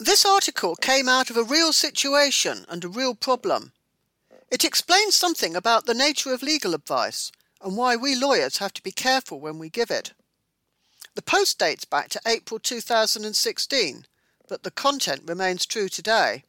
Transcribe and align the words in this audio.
This 0.00 0.24
article 0.24 0.76
came 0.76 1.08
out 1.08 1.28
of 1.28 1.36
a 1.36 1.42
real 1.42 1.72
situation 1.72 2.64
and 2.68 2.84
a 2.84 2.88
real 2.88 3.16
problem. 3.16 3.72
It 4.48 4.64
explains 4.64 5.16
something 5.16 5.56
about 5.56 5.86
the 5.86 5.94
nature 5.94 6.32
of 6.32 6.40
legal 6.40 6.72
advice 6.72 7.32
and 7.60 7.76
why 7.76 7.96
we 7.96 8.14
lawyers 8.14 8.58
have 8.58 8.72
to 8.74 8.82
be 8.82 8.92
careful 8.92 9.40
when 9.40 9.58
we 9.58 9.68
give 9.68 9.90
it. 9.90 10.12
The 11.16 11.22
post 11.22 11.58
dates 11.58 11.84
back 11.84 12.10
to 12.10 12.20
April 12.24 12.60
2016, 12.60 14.06
but 14.48 14.62
the 14.62 14.70
content 14.70 15.22
remains 15.26 15.66
true 15.66 15.88
today. 15.88 16.44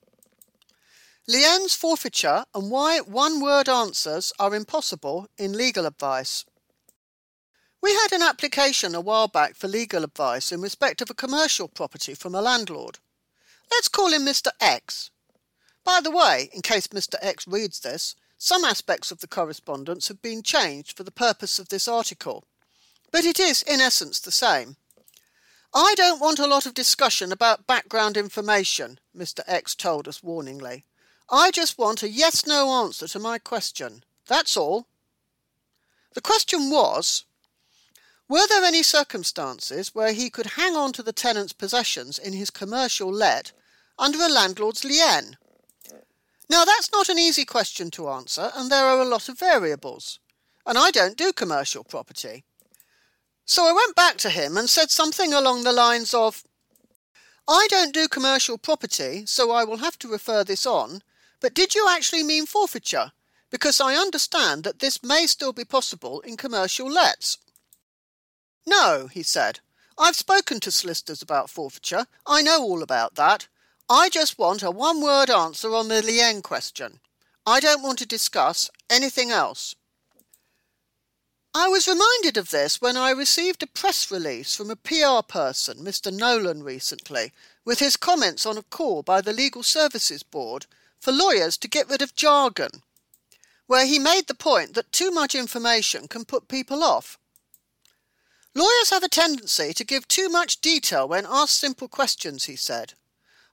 Liens 1.28 1.74
forfeiture 1.74 2.46
and 2.54 2.70
why 2.70 3.00
one 3.00 3.42
word 3.42 3.68
answers 3.68 4.32
are 4.40 4.54
impossible 4.54 5.28
in 5.40 5.54
legal 5.54 5.88
advice. 5.88 6.46
We 7.82 7.94
had 7.96 8.12
an 8.12 8.22
application 8.22 8.94
a 8.94 9.02
while 9.02 9.28
back 9.28 9.56
for 9.56 9.68
legal 9.68 10.04
advice 10.04 10.52
in 10.52 10.62
respect 10.62 11.02
of 11.02 11.10
a 11.10 11.16
commercial 11.16 11.68
property 11.68 12.14
from 12.14 12.36
a 12.36 12.42
landlord. 12.42 13.00
Let's 13.72 13.88
call 13.88 14.12
him 14.14 14.26
Mr. 14.26 14.50
X. 14.60 15.12
By 15.84 16.02
the 16.02 16.12
way, 16.12 16.50
in 16.54 16.62
case 16.62 16.88
Mr. 16.88 17.16
X 17.22 17.48
reads 17.48 17.80
this, 17.80 18.16
some 18.38 18.64
aspects 18.64 19.12
of 19.12 19.20
the 19.20 19.28
correspondence 19.28 20.08
have 20.08 20.22
been 20.22 20.44
changed 20.44 20.96
for 20.96 21.04
the 21.04 21.12
purpose 21.12 21.60
of 21.60 21.70
this 21.70 21.88
article, 21.88 22.46
but 23.12 23.26
it 23.26 23.40
is 23.40 23.64
in 23.64 23.80
essence 23.80 24.20
the 24.20 24.32
same. 24.32 24.78
I 25.74 25.94
don't 25.96 26.22
want 26.22 26.40
a 26.40 26.48
lot 26.48 26.66
of 26.66 26.74
discussion 26.74 27.32
about 27.32 27.68
background 27.68 28.18
information, 28.18 29.00
Mr. 29.16 29.42
X 29.46 29.76
told 29.76 30.08
us 30.08 30.22
warningly. 30.22 30.84
I 31.30 31.52
just 31.52 31.78
want 31.78 32.02
a 32.02 32.10
yes 32.10 32.48
no 32.48 32.70
answer 32.84 33.08
to 33.10 33.20
my 33.20 33.38
question. 33.38 34.04
That's 34.28 34.58
all. 34.58 34.88
The 36.14 36.22
question 36.22 36.70
was 36.72 37.26
Were 38.28 38.48
there 38.48 38.64
any 38.64 38.84
circumstances 38.84 39.94
where 39.94 40.14
he 40.14 40.30
could 40.30 40.52
hang 40.58 40.76
on 40.76 40.92
to 40.94 41.04
the 41.04 41.14
tenant's 41.14 41.54
possessions 41.54 42.18
in 42.18 42.34
his 42.34 42.50
commercial 42.50 43.12
let 43.12 43.52
under 44.00 44.20
a 44.24 44.30
landlord's 44.30 44.84
lien. 44.84 45.38
Now, 46.50 46.66
that's 46.66 46.92
not 46.92 47.10
an 47.10 47.20
easy 47.20 47.46
question 47.46 47.92
to 47.92 48.10
answer, 48.10 48.52
and 48.56 48.72
there 48.72 48.86
are 48.86 49.00
a 49.00 49.06
lot 49.06 49.30
of 49.30 49.38
variables. 49.38 50.20
And 50.66 50.78
I 50.78 50.90
don't 50.90 51.18
do 51.18 51.32
commercial 51.32 51.84
property. 51.84 52.44
So 53.46 53.68
I 53.68 53.74
went 53.74 53.96
back 53.96 54.18
to 54.18 54.30
him 54.30 54.58
and 54.58 54.70
said 54.70 54.90
something 54.90 55.34
along 55.34 55.64
the 55.64 55.72
lines 55.72 56.14
of 56.14 56.44
I 57.48 57.68
don't 57.70 57.94
do 57.94 58.08
commercial 58.08 58.58
property, 58.58 59.26
so 59.26 59.52
I 59.52 59.64
will 59.64 59.78
have 59.78 59.98
to 60.00 60.08
refer 60.08 60.44
this 60.44 60.68
on, 60.68 61.02
but 61.40 61.56
did 61.56 61.74
you 61.74 61.88
actually 61.90 62.22
mean 62.22 62.46
forfeiture? 62.46 63.12
Because 63.50 63.82
I 63.82 63.96
understand 63.96 64.64
that 64.64 64.80
this 64.80 65.02
may 65.02 65.26
still 65.26 65.54
be 65.54 65.66
possible 65.66 66.20
in 66.22 66.38
commercial 66.38 66.88
lets. 66.88 67.40
No, 68.68 69.08
he 69.08 69.24
said. 69.24 69.62
I've 69.98 70.16
spoken 70.16 70.60
to 70.60 70.72
solicitors 70.72 71.24
about 71.24 71.50
forfeiture. 71.50 72.06
I 72.28 72.44
know 72.44 72.62
all 72.62 72.84
about 72.84 73.16
that. 73.16 73.48
I 73.92 74.10
just 74.10 74.38
want 74.38 74.62
a 74.62 74.70
one 74.70 75.02
word 75.02 75.32
answer 75.32 75.74
on 75.74 75.88
the 75.88 76.04
Lien 76.04 76.44
question. 76.44 77.00
I 77.44 77.60
don't 77.60 77.82
want 77.82 77.98
to 78.00 78.06
discuss 78.06 78.70
anything 78.88 79.32
else. 79.32 79.74
I 81.56 81.70
was 81.70 81.88
reminded 81.88 82.38
of 82.38 82.52
this 82.52 82.80
when 82.80 82.96
I 82.96 83.10
received 83.10 83.64
a 83.64 83.68
press 83.68 84.12
release 84.12 84.56
from 84.56 84.70
a 84.70 84.76
PR 84.76 85.24
person, 85.28 85.80
Mr. 85.80 86.14
Nolan, 86.14 86.62
recently, 86.62 87.32
with 87.66 87.80
his 87.80 87.98
comments 87.98 88.46
on 88.46 88.60
a 88.60 88.62
call 88.62 89.02
by 89.02 89.22
the 89.22 89.34
Legal 89.34 89.64
Services 89.64 90.22
Board 90.22 90.68
for 91.00 91.12
lawyers 91.12 91.58
to 91.58 91.68
get 91.68 91.90
rid 91.90 92.04
of 92.04 92.14
jargon, 92.14 92.84
where 93.66 93.88
he 93.88 93.98
made 93.98 94.28
the 94.28 94.36
point 94.36 94.76
that 94.76 94.92
too 94.92 95.10
much 95.10 95.34
information 95.34 96.08
can 96.08 96.26
put 96.26 96.48
people 96.48 96.84
off. 96.84 97.18
Lawyers 98.54 98.92
have 98.92 99.04
a 99.04 99.10
tendency 99.10 99.74
to 99.74 99.84
give 99.84 100.08
too 100.08 100.30
much 100.30 100.62
detail 100.62 101.08
when 101.08 101.26
asked 101.28 101.60
simple 101.60 101.88
questions, 101.88 102.46
he 102.46 102.56
said. 102.56 102.94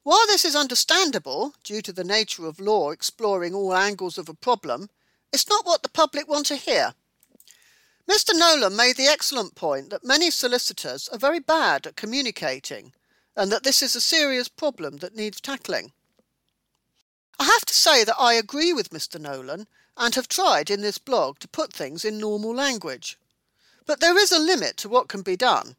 While 0.07 0.29
this 0.29 0.45
is 0.45 0.55
understandable, 0.55 1.57
due 1.65 1.83
to 1.83 1.93
the 1.93 2.05
nature 2.05 2.47
of 2.47 2.61
law 2.61 2.93
exploring 2.93 3.57
all 3.57 3.75
angles 3.75 4.19
of 4.19 4.29
a 4.29 4.35
problem, 4.35 4.89
it's 5.33 5.49
not 5.49 5.67
what 5.67 5.83
the 5.83 5.89
public 5.89 6.29
want 6.29 6.47
to 6.47 6.55
hear. 6.55 6.95
Mr. 8.09 8.31
Nolan 8.33 8.77
made 8.77 8.97
the 8.97 9.09
excellent 9.09 9.57
point 9.57 9.91
that 9.91 10.05
many 10.05 10.31
solicitors 10.31 11.09
are 11.09 11.19
very 11.19 11.41
bad 11.41 11.89
at 11.89 11.97
communicating 11.97 12.93
and 13.35 13.51
that 13.51 13.65
this 13.65 13.83
is 13.83 13.97
a 13.97 14.01
serious 14.01 14.47
problem 14.47 14.99
that 14.99 15.17
needs 15.17 15.41
tackling. 15.41 15.91
I 17.41 17.43
have 17.47 17.65
to 17.65 17.75
say 17.75 18.05
that 18.05 18.15
I 18.17 18.35
agree 18.35 18.73
with 18.73 18.91
Mr. 18.91 19.21
Nolan 19.21 19.67
and 19.97 20.15
have 20.15 20.29
tried 20.29 20.71
in 20.71 20.83
this 20.83 20.99
blog 20.99 21.41
to 21.41 21.49
put 21.49 21.73
things 21.73 22.05
in 22.05 22.17
normal 22.17 22.55
language. 22.55 23.19
But 23.87 23.99
there 23.99 24.17
is 24.17 24.31
a 24.31 24.39
limit 24.39 24.77
to 24.77 24.89
what 24.89 25.09
can 25.09 25.23
be 25.23 25.37
done. 25.37 25.75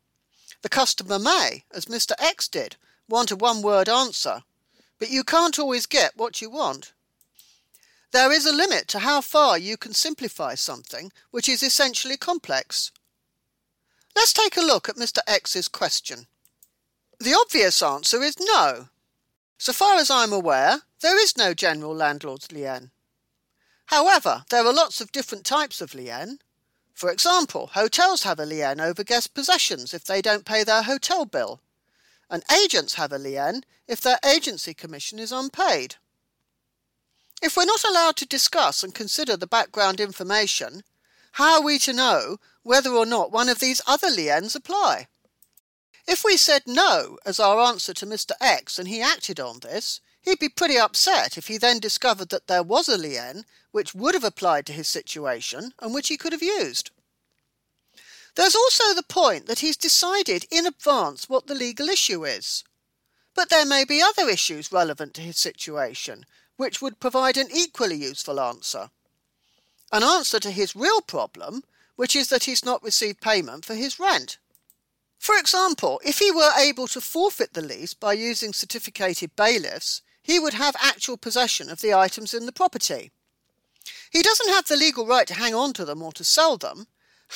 The 0.64 0.68
customer 0.68 1.18
may, 1.18 1.64
as 1.72 1.86
Mr. 1.86 2.12
X 2.20 2.50
did, 2.50 2.76
want 3.08 3.32
a 3.32 3.36
one 3.36 3.62
word 3.62 3.88
answer, 3.90 4.44
but 5.00 5.10
you 5.10 5.24
can't 5.24 5.60
always 5.60 5.86
get 5.86 6.18
what 6.18 6.42
you 6.42 6.50
want. 6.50 6.94
There 8.12 8.32
is 8.32 8.46
a 8.46 8.56
limit 8.56 8.88
to 8.90 9.00
how 9.00 9.22
far 9.22 9.58
you 9.58 9.78
can 9.78 9.94
simplify 9.94 10.56
something 10.56 11.12
which 11.32 11.50
is 11.50 11.62
essentially 11.62 12.18
complex. 12.18 12.92
Let's 14.16 14.34
take 14.34 14.58
a 14.58 14.62
look 14.62 14.90
at 14.90 14.96
Mr. 14.96 15.20
X's 15.28 15.68
question. 15.68 16.28
The 17.20 17.34
obvious 17.34 17.82
answer 17.82 18.22
is 18.24 18.36
no. 18.40 18.90
So 19.58 19.74
far 19.74 19.98
as 19.98 20.10
I'm 20.10 20.32
aware, 20.32 20.82
there 21.02 21.20
is 21.20 21.38
no 21.38 21.54
general 21.54 21.94
landlord's 21.94 22.52
lien. 22.52 22.92
However, 23.88 24.46
there 24.50 24.66
are 24.66 24.74
lots 24.74 25.02
of 25.02 25.12
different 25.12 25.46
types 25.46 25.82
of 25.82 25.94
lien. 25.94 26.40
For 26.94 27.12
example, 27.12 27.68
hotels 27.74 28.24
have 28.24 28.40
a 28.40 28.46
lien 28.46 28.80
over 28.80 29.04
guest 29.04 29.34
possessions 29.34 29.94
if 29.94 30.04
they 30.04 30.22
don't 30.22 30.46
pay 30.46 30.64
their 30.64 30.84
hotel 30.84 31.26
bill 31.26 31.62
and 32.30 32.44
agents 32.64 32.96
have 32.96 33.12
a 33.12 33.18
lien 33.18 33.64
if 33.88 34.02
their 34.02 34.20
agency 34.26 34.74
commission 34.74 35.20
is 35.20 35.32
unpaid. 35.32 35.96
If 37.42 37.56
we're 37.56 37.66
not 37.66 37.84
allowed 37.84 38.16
to 38.18 38.26
discuss 38.26 38.84
and 38.84 38.94
consider 38.94 39.38
the 39.38 39.48
background 39.48 40.00
information, 40.00 40.84
how 41.34 41.56
are 41.56 41.64
we 41.64 41.78
to 41.80 41.94
know 41.94 42.38
whether 42.64 42.90
or 42.90 43.06
not 43.06 43.32
one 43.32 43.48
of 43.48 43.60
these 43.60 43.82
other 43.86 44.10
liens 44.10 44.56
apply? 44.56 45.08
If 46.08 46.24
we 46.24 46.38
said 46.38 46.64
no 46.66 47.18
as 47.26 47.40
our 47.40 47.60
answer 47.60 47.94
to 47.94 48.06
Mr. 48.06 48.32
X 48.42 48.80
and 48.80 48.88
he 48.88 49.02
acted 49.02 49.40
on 49.40 49.60
this, 49.60 50.02
he'd 50.22 50.40
be 50.40 50.50
pretty 50.50 50.78
upset 50.78 51.38
if 51.38 51.48
he 51.48 51.58
then 51.58 51.80
discovered 51.80 52.30
that 52.30 52.48
there 52.48 52.64
was 52.64 52.88
a 52.88 52.98
lien 52.98 53.46
which 53.72 53.94
would 53.94 54.16
have 54.16 54.24
applied 54.24 54.66
to 54.66 54.74
his 54.74 54.88
situation 54.88 55.74
and 55.80 55.94
which 55.94 56.08
he 56.08 56.18
could 56.18 56.32
have 56.32 56.42
used. 56.42 56.92
There's 58.38 58.56
also 58.56 58.94
the 58.94 59.02
point 59.02 59.48
that 59.48 59.60
he's 59.60 59.76
decided 59.76 60.46
in 60.52 60.68
advance 60.68 61.28
what 61.28 61.48
the 61.48 61.56
legal 61.56 61.90
issue 61.90 62.24
is. 62.24 62.64
But 63.34 63.50
there 63.50 63.66
may 63.66 63.84
be 63.84 64.00
other 64.00 64.30
issues 64.30 64.72
relevant 64.72 65.16
to 65.16 65.22
his 65.22 65.40
situation, 65.40 66.24
which 66.56 66.80
would 66.80 67.00
provide 67.00 67.38
an 67.38 67.48
equally 67.52 67.96
useful 67.96 68.40
answer. 68.40 68.92
An 69.92 70.04
answer 70.04 70.40
to 70.40 70.52
his 70.52 70.76
real 70.76 71.02
problem, 71.02 71.64
which 71.96 72.16
is 72.16 72.30
that 72.30 72.44
he's 72.44 72.64
not 72.64 72.84
received 72.84 73.22
payment 73.22 73.66
for 73.66 73.74
his 73.74 74.00
rent. 74.00 74.38
For 75.18 75.36
example, 75.36 76.00
if 76.06 76.20
he 76.20 76.30
were 76.30 76.52
able 76.60 76.86
to 76.90 77.02
forfeit 77.02 77.56
the 77.56 77.64
lease 77.64 77.96
by 77.96 78.14
using 78.14 78.54
certificated 78.54 79.36
bailiffs, 79.36 80.04
he 80.22 80.38
would 80.38 80.54
have 80.54 80.76
actual 80.80 81.18
possession 81.18 81.72
of 81.72 81.82
the 81.82 81.96
items 81.96 82.36
in 82.36 82.46
the 82.46 82.52
property. 82.52 83.10
He 84.12 84.22
doesn't 84.22 84.50
have 84.50 84.68
the 84.68 84.78
legal 84.78 85.08
right 85.08 85.26
to 85.26 85.34
hang 85.34 85.56
on 85.56 85.74
to 85.74 85.86
them 85.86 86.04
or 86.04 86.12
to 86.12 86.24
sell 86.24 86.58
them. 86.58 86.86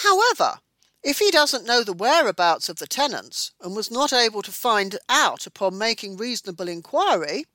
However, 0.03 0.59
if 1.03 1.17
he 1.17 1.31
doesn't 1.31 1.65
know 1.65 1.83
the 1.83 1.93
whereabouts 1.93 2.69
of 2.69 2.77
the 2.77 2.87
tenants 2.87 3.51
and 3.61 3.75
was 3.75 3.89
not 3.89 4.13
able 4.13 4.41
to 4.43 4.51
find 4.51 4.99
out 5.09 5.47
upon 5.47 5.77
making 5.77 6.17
reasonable 6.17 6.67
inquiry, 6.67 7.45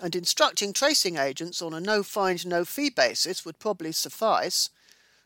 and 0.00 0.14
instructing 0.14 0.72
tracing 0.72 1.16
agents 1.16 1.60
on 1.60 1.74
a 1.74 1.80
no 1.80 2.02
find, 2.02 2.46
no 2.46 2.64
fee 2.64 2.88
basis 2.88 3.44
would 3.44 3.58
probably 3.58 3.92
suffice, 3.92 4.70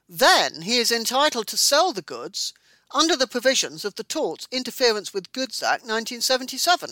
then 0.08 0.62
he 0.62 0.78
is 0.78 0.90
entitled 0.90 1.46
to 1.46 1.56
sell 1.56 1.92
the 1.92 2.02
goods 2.02 2.52
under 2.90 3.14
the 3.16 3.26
provisions 3.26 3.84
of 3.84 3.94
the 3.94 4.04
Torts 4.04 4.48
Interference 4.50 5.14
with 5.14 5.32
Goods 5.32 5.62
Act 5.62 5.82
1977. 5.82 6.90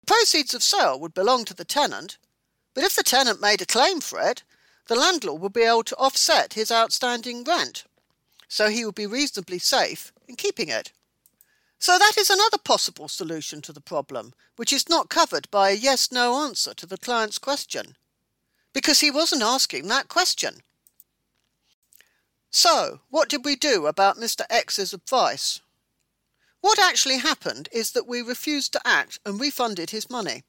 The 0.00 0.06
proceeds 0.06 0.54
of 0.54 0.62
sale 0.62 0.98
would 1.00 1.14
belong 1.14 1.44
to 1.46 1.54
the 1.54 1.64
tenant, 1.64 2.18
but 2.74 2.84
if 2.84 2.94
the 2.94 3.02
tenant 3.02 3.40
made 3.40 3.62
a 3.62 3.66
claim 3.66 4.00
for 4.00 4.20
it, 4.20 4.42
the 4.88 4.96
landlord 4.96 5.40
would 5.40 5.52
be 5.52 5.62
able 5.62 5.84
to 5.84 5.96
offset 5.96 6.54
his 6.54 6.70
outstanding 6.70 7.44
rent 7.44 7.84
so 8.50 8.68
he 8.68 8.84
would 8.84 8.96
be 8.96 9.06
reasonably 9.06 9.60
safe 9.60 10.12
in 10.26 10.34
keeping 10.34 10.68
it. 10.68 10.92
So 11.78 11.98
that 11.98 12.18
is 12.18 12.28
another 12.28 12.58
possible 12.58 13.06
solution 13.06 13.62
to 13.62 13.72
the 13.72 13.80
problem, 13.80 14.34
which 14.56 14.72
is 14.72 14.88
not 14.88 15.08
covered 15.08 15.48
by 15.52 15.70
a 15.70 15.74
yes 15.74 16.10
no 16.10 16.42
answer 16.42 16.74
to 16.74 16.84
the 16.84 16.98
client's 16.98 17.38
question, 17.38 17.96
because 18.74 19.00
he 19.00 19.10
wasn't 19.10 19.42
asking 19.42 19.86
that 19.86 20.08
question. 20.08 20.62
So, 22.50 22.98
what 23.08 23.28
did 23.28 23.44
we 23.44 23.54
do 23.54 23.86
about 23.86 24.18
Mr. 24.18 24.44
X's 24.50 24.92
advice? 24.92 25.60
What 26.60 26.80
actually 26.80 27.18
happened 27.18 27.68
is 27.72 27.92
that 27.92 28.08
we 28.08 28.20
refused 28.20 28.72
to 28.72 28.82
act 28.84 29.20
and 29.24 29.40
refunded 29.40 29.90
his 29.90 30.10
money. 30.10 30.42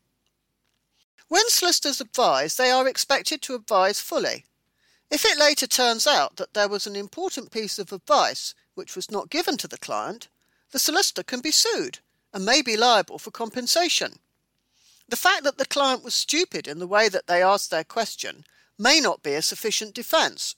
When 1.28 1.48
solicitors 1.50 2.02
advise, 2.02 2.56
they 2.56 2.72
are 2.72 2.88
expected 2.88 3.44
to 3.44 3.56
advise 3.56 4.02
fully, 4.02 4.46
if 5.12 5.26
it 5.26 5.38
later 5.38 5.68
turns 5.68 6.08
out 6.08 6.38
that 6.38 6.54
there 6.54 6.70
was 6.70 6.88
an 6.88 6.96
important 6.96 7.52
piece 7.52 7.78
of 7.78 7.92
advice 7.92 8.56
which 8.74 8.96
was 8.96 9.12
not 9.12 9.30
given 9.30 9.58
to 9.58 9.68
the 9.68 9.78
client, 9.78 10.30
the 10.72 10.80
solicitor 10.80 11.22
can 11.22 11.42
be 11.42 11.52
sued 11.52 12.00
and 12.34 12.46
may 12.46 12.62
be 12.62 12.78
liable 12.78 13.20
for 13.20 13.30
compensation. 13.30 14.20
The 15.10 15.18
fact 15.18 15.44
that 15.44 15.58
the 15.58 15.66
client 15.66 16.04
was 16.04 16.16
stupid 16.16 16.68
in 16.68 16.80
the 16.80 16.88
way 16.88 17.10
that 17.10 17.28
they 17.28 17.44
asked 17.44 17.70
their 17.70 17.84
question 17.84 18.46
may 18.80 19.02
not 19.02 19.22
be 19.22 19.34
a 19.34 19.42
sufficient 19.42 19.94
defence. 19.94 20.56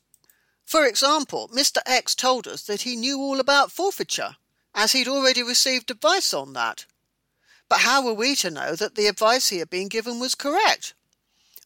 For 0.63 0.85
example, 0.85 1.49
Mr. 1.53 1.79
X 1.85 2.13
told 2.13 2.47
us 2.47 2.61
that 2.63 2.83
he 2.83 2.95
knew 2.95 3.19
all 3.19 3.39
about 3.39 3.71
forfeiture, 3.71 4.37
as 4.75 4.91
he'd 4.91 5.07
already 5.07 5.41
received 5.41 5.89
advice 5.89 6.33
on 6.33 6.53
that. 6.53 6.85
But 7.67 7.79
how 7.79 8.05
were 8.05 8.13
we 8.13 8.35
to 8.35 8.51
know 8.51 8.75
that 8.75 8.95
the 8.95 9.07
advice 9.07 9.49
he 9.49 9.57
had 9.57 9.69
been 9.69 9.87
given 9.87 10.19
was 10.19 10.35
correct? 10.35 10.93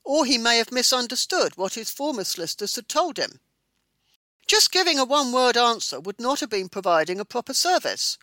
Or 0.07 0.25
he 0.25 0.38
may 0.38 0.57
have 0.57 0.71
misunderstood 0.71 1.57
what 1.57 1.74
his 1.74 1.92
former 1.92 2.24
solicitors 2.24 2.77
had 2.77 2.88
told 2.88 3.18
him. 3.18 3.42
Just 4.48 4.71
giving 4.71 4.98
a 4.98 5.04
one 5.04 5.33
word 5.33 5.57
answer 5.57 6.00
would 6.00 6.18
not 6.18 6.39
have 6.39 6.50
been 6.50 6.69
providing 6.69 7.19
a 7.19 7.25
proper 7.25 7.54
service, 7.54 8.18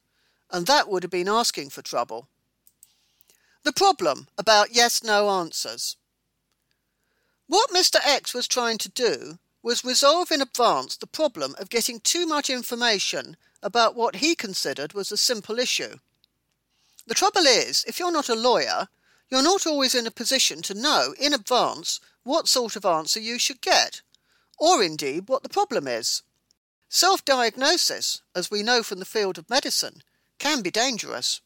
and 0.50 0.66
that 0.66 0.88
would 0.88 1.02
have 1.02 1.10
been 1.10 1.28
asking 1.28 1.68
for 1.68 1.82
trouble. 1.82 2.26
The 3.64 3.72
problem 3.72 4.28
about 4.38 4.74
yes 4.74 5.02
no 5.02 5.28
answers. 5.28 5.96
What 7.48 7.68
Mr. 7.70 7.96
X 8.02 8.32
was 8.32 8.48
trying 8.48 8.78
to 8.78 8.88
do 8.88 9.38
was 9.62 9.84
resolve 9.84 10.32
in 10.32 10.40
advance 10.40 10.96
the 10.96 11.06
problem 11.06 11.54
of 11.58 11.68
getting 11.68 12.00
too 12.00 12.26
much 12.26 12.48
information 12.48 13.36
about 13.62 13.94
what 13.94 14.16
he 14.16 14.34
considered 14.34 14.94
was 14.94 15.12
a 15.12 15.18
simple 15.18 15.58
issue. 15.58 15.98
The 17.06 17.14
trouble 17.14 17.44
is, 17.46 17.84
if 17.86 17.98
you're 17.98 18.10
not 18.10 18.30
a 18.30 18.34
lawyer, 18.34 18.88
you're 19.30 19.42
not 19.42 19.66
always 19.66 19.94
in 19.94 20.06
a 20.06 20.10
position 20.10 20.62
to 20.62 20.74
know 20.74 21.14
in 21.18 21.32
advance 21.32 22.00
what 22.22 22.48
sort 22.48 22.76
of 22.76 22.84
answer 22.84 23.20
you 23.20 23.38
should 23.38 23.60
get 23.60 24.02
or 24.58 24.82
indeed 24.82 25.28
what 25.28 25.42
the 25.42 25.48
problem 25.48 25.86
is. 25.86 26.22
Self 26.88 27.24
diagnosis, 27.24 28.22
as 28.34 28.50
we 28.50 28.62
know 28.62 28.82
from 28.82 28.98
the 28.98 29.04
field 29.04 29.38
of 29.38 29.50
medicine, 29.50 30.02
can 30.38 30.62
be 30.62 30.70
dangerous. 30.70 31.40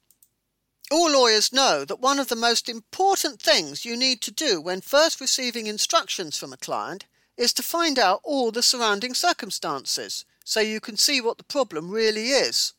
All 0.91 1.11
lawyers 1.11 1.53
know 1.53 1.85
that 1.85 2.01
one 2.01 2.19
of 2.19 2.29
the 2.29 2.37
most 2.37 2.69
important 2.69 3.41
things 3.41 3.85
you 3.85 3.97
need 3.97 4.21
to 4.23 4.31
do 4.31 4.61
when 4.61 4.81
first 4.81 5.21
receiving 5.21 5.67
instructions 5.67 6.37
from 6.39 6.53
a 6.53 6.57
client 6.57 7.07
is 7.37 7.53
to 7.55 7.63
find 7.63 7.99
out 7.99 8.21
all 8.25 8.51
the 8.51 8.63
surrounding 8.63 9.15
circumstances 9.15 10.25
so 10.45 10.61
you 10.61 10.81
can 10.81 10.97
see 10.97 11.21
what 11.21 11.39
the 11.39 11.45
problem 11.45 11.91
really 11.91 12.29
is. 12.29 12.73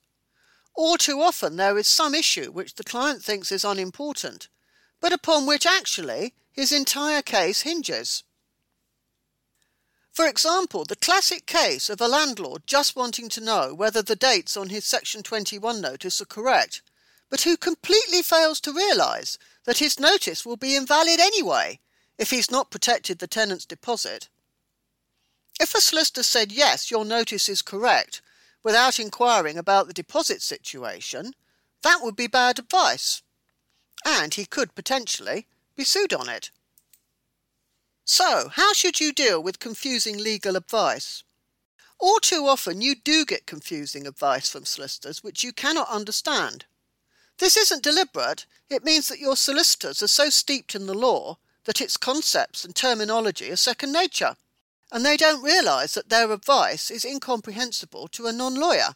All 0.76 0.98
too 0.98 1.22
often 1.22 1.56
there 1.56 1.78
is 1.78 1.88
some 1.88 2.16
issue 2.16 2.52
which 2.52 2.76
the 2.76 2.84
client 2.84 3.24
thinks 3.24 3.52
is 3.52 3.64
unimportant, 3.64 4.48
but 5.00 5.14
upon 5.14 5.46
which 5.46 5.66
actually 5.66 6.34
his 6.52 6.72
entire 6.72 7.22
case 7.22 7.62
hinges. 7.62 8.24
For 10.12 10.28
example, 10.28 10.84
the 10.84 10.98
classic 10.98 11.46
case 11.46 11.90
of 11.90 12.02
a 12.02 12.08
landlord 12.08 12.64
just 12.68 12.96
wanting 12.96 13.30
to 13.30 13.42
know 13.42 13.74
whether 13.74 14.02
the 14.02 14.16
dates 14.16 14.58
on 14.58 14.70
his 14.70 14.84
Section 14.84 15.24
21 15.24 15.80
notice 15.80 16.20
are 16.20 16.26
correct, 16.26 16.82
but 17.30 17.42
who 17.42 17.56
completely 17.56 18.22
fails 18.22 18.60
to 18.62 18.74
realise 18.74 19.38
that 19.66 19.78
his 19.78 20.00
notice 20.00 20.46
will 20.46 20.58
be 20.58 20.76
invalid 20.76 21.20
anyway 21.20 21.80
if 22.18 22.32
he's 22.32 22.52
not 22.52 22.72
protected 22.72 23.20
the 23.20 23.28
tenant's 23.28 23.66
deposit. 23.66 24.28
If 25.60 25.74
a 25.74 25.82
solicitor 25.82 26.24
said, 26.24 26.52
yes, 26.52 26.92
your 26.92 27.06
notice 27.06 27.48
is 27.48 27.62
correct, 27.62 28.22
without 28.64 29.00
inquiring 29.00 29.58
about 29.58 29.88
the 29.88 29.94
deposit 29.94 30.42
situation, 30.42 31.34
that 31.84 32.00
would 32.02 32.16
be 32.16 32.28
bad 32.28 32.60
advice, 32.60 33.22
and 34.06 34.34
he 34.34 34.46
could 34.46 34.76
potentially 34.76 35.48
be 35.76 35.84
sued 35.84 36.14
on 36.14 36.30
it. 36.30 36.52
So, 38.06 38.50
how 38.50 38.74
should 38.74 39.00
you 39.00 39.14
deal 39.14 39.42
with 39.42 39.60
confusing 39.60 40.18
legal 40.18 40.56
advice? 40.56 41.24
All 42.00 42.20
too 42.20 42.48
often, 42.48 42.82
you 42.82 42.96
do 42.96 43.26
get 43.26 43.46
confusing 43.46 44.08
advice 44.08 44.50
from 44.50 44.66
solicitors 44.66 45.24
which 45.24 45.44
you 45.44 45.52
cannot 45.52 45.90
understand. 45.90 46.66
This 47.38 47.56
isn't 47.56 47.84
deliberate, 47.84 48.46
it 48.70 48.84
means 48.84 49.08
that 49.08 49.20
your 49.20 49.36
solicitors 49.36 50.02
are 50.02 50.08
so 50.08 50.30
steeped 50.30 50.76
in 50.76 50.88
the 50.88 50.94
law 50.94 51.38
that 51.66 51.82
its 51.82 51.98
concepts 51.98 52.66
and 52.66 52.76
terminology 52.76 53.52
are 53.52 53.56
second 53.56 53.92
nature, 53.92 54.36
and 54.92 55.06
they 55.06 55.16
don't 55.16 55.44
realise 55.44 55.94
that 55.94 56.10
their 56.10 56.32
advice 56.32 56.90
is 56.90 57.06
incomprehensible 57.06 58.08
to 58.10 58.28
a 58.28 58.34
non 58.34 58.56
lawyer. 58.56 58.96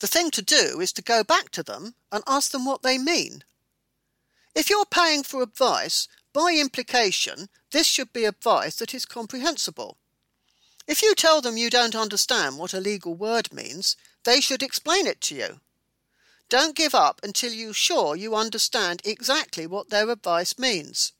The 0.00 0.06
thing 0.06 0.30
to 0.32 0.42
do 0.42 0.80
is 0.80 0.92
to 0.94 1.02
go 1.02 1.22
back 1.22 1.50
to 1.50 1.62
them 1.62 1.94
and 2.10 2.24
ask 2.26 2.50
them 2.52 2.64
what 2.64 2.82
they 2.82 2.98
mean. 2.98 3.44
If 4.54 4.68
you're 4.68 4.84
paying 4.84 5.22
for 5.22 5.42
advice, 5.42 6.08
by 6.32 6.54
implication, 6.58 7.48
this 7.70 7.86
should 7.86 8.12
be 8.12 8.24
advice 8.24 8.76
that 8.76 8.94
is 8.94 9.04
comprehensible. 9.04 9.96
If 10.86 11.02
you 11.02 11.14
tell 11.14 11.40
them 11.40 11.56
you 11.56 11.70
don't 11.70 11.94
understand 11.94 12.58
what 12.58 12.74
a 12.74 12.80
legal 12.80 13.14
word 13.14 13.52
means, 13.52 13.96
they 14.24 14.40
should 14.40 14.62
explain 14.62 15.06
it 15.06 15.20
to 15.22 15.34
you. 15.34 15.60
Don't 16.48 16.76
give 16.76 16.94
up 16.94 17.20
until 17.22 17.52
you're 17.52 17.72
sure 17.72 18.14
you 18.14 18.34
understand 18.34 19.00
exactly 19.04 19.66
what 19.66 19.88
their 19.88 20.10
advice 20.10 20.58
means. 20.58 21.12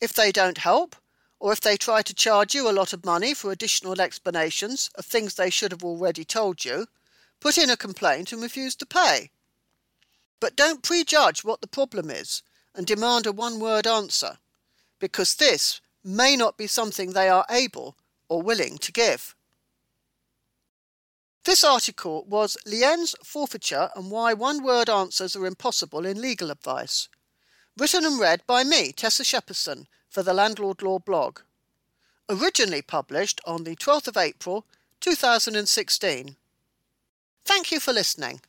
If 0.00 0.12
they 0.12 0.30
don't 0.30 0.58
help, 0.58 0.94
or 1.40 1.52
if 1.52 1.60
they 1.60 1.76
try 1.76 2.02
to 2.02 2.14
charge 2.14 2.54
you 2.54 2.68
a 2.68 2.72
lot 2.72 2.92
of 2.92 3.04
money 3.04 3.34
for 3.34 3.50
additional 3.50 4.00
explanations 4.00 4.90
of 4.94 5.04
things 5.06 5.34
they 5.34 5.50
should 5.50 5.72
have 5.72 5.82
already 5.82 6.24
told 6.24 6.64
you, 6.64 6.86
put 7.40 7.58
in 7.58 7.70
a 7.70 7.76
complaint 7.76 8.32
and 8.32 8.42
refuse 8.42 8.76
to 8.76 8.86
pay. 8.86 9.30
But 10.40 10.56
don't 10.56 10.82
prejudge 10.82 11.44
what 11.44 11.60
the 11.60 11.66
problem 11.66 12.10
is 12.10 12.42
and 12.74 12.86
demand 12.86 13.26
a 13.26 13.32
one 13.32 13.58
word 13.58 13.86
answer, 13.86 14.38
because 14.98 15.34
this 15.34 15.80
may 16.04 16.36
not 16.36 16.56
be 16.56 16.66
something 16.66 17.12
they 17.12 17.28
are 17.28 17.46
able 17.50 17.96
or 18.28 18.42
willing 18.42 18.78
to 18.78 18.92
give. 18.92 19.34
This 21.44 21.64
article 21.64 22.24
was 22.28 22.58
Liens 22.66 23.14
Forfeiture 23.24 23.90
and 23.96 24.10
Why 24.10 24.34
One 24.34 24.62
Word 24.62 24.90
Answers 24.90 25.34
Are 25.34 25.46
Impossible 25.46 26.04
in 26.04 26.20
Legal 26.20 26.50
Advice, 26.50 27.08
written 27.76 28.04
and 28.04 28.20
read 28.20 28.42
by 28.46 28.64
me, 28.64 28.92
Tessa 28.92 29.22
Shepperson, 29.22 29.86
for 30.10 30.22
the 30.22 30.34
Landlord 30.34 30.82
Law 30.82 30.98
blog. 30.98 31.40
Originally 32.28 32.82
published 32.82 33.40
on 33.46 33.64
the 33.64 33.76
12th 33.76 34.08
of 34.08 34.16
April 34.18 34.66
2016. 35.00 36.36
Thank 37.44 37.72
you 37.72 37.80
for 37.80 37.94
listening. 37.94 38.40